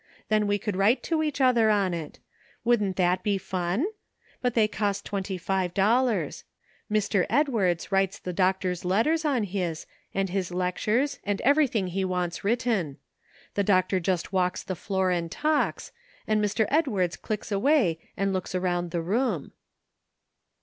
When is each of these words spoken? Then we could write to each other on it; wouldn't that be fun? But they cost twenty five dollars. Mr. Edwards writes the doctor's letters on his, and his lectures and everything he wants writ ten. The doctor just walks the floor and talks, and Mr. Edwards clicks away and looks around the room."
Then 0.29 0.47
we 0.47 0.57
could 0.57 0.75
write 0.75 1.03
to 1.03 1.21
each 1.21 1.39
other 1.39 1.69
on 1.69 1.93
it; 1.93 2.17
wouldn't 2.63 2.95
that 2.95 3.21
be 3.21 3.37
fun? 3.37 3.85
But 4.41 4.55
they 4.55 4.67
cost 4.67 5.05
twenty 5.05 5.37
five 5.37 5.75
dollars. 5.75 6.43
Mr. 6.91 7.27
Edwards 7.29 7.91
writes 7.91 8.17
the 8.17 8.33
doctor's 8.33 8.83
letters 8.83 9.25
on 9.25 9.43
his, 9.43 9.85
and 10.11 10.29
his 10.31 10.49
lectures 10.49 11.19
and 11.23 11.39
everything 11.41 11.85
he 11.89 12.03
wants 12.03 12.43
writ 12.43 12.61
ten. 12.61 12.97
The 13.53 13.63
doctor 13.63 13.99
just 13.99 14.33
walks 14.33 14.63
the 14.63 14.75
floor 14.75 15.11
and 15.11 15.31
talks, 15.31 15.91
and 16.25 16.43
Mr. 16.43 16.65
Edwards 16.69 17.15
clicks 17.15 17.51
away 17.51 17.99
and 18.17 18.33
looks 18.33 18.55
around 18.55 18.89
the 18.89 19.03
room." 19.03 19.51